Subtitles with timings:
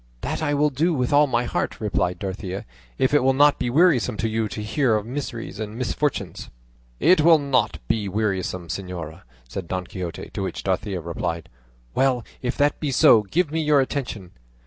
[0.21, 2.65] "That I will do with all my heart," replied Dorothea,
[2.97, 6.49] "if it will not be wearisome to you to hear of miseries and misfortunes."
[6.99, 11.49] "It will not be wearisome, señora," said Don Quixote; to which Dorothea replied,
[11.93, 14.31] "Well, if that be so, give me your attention."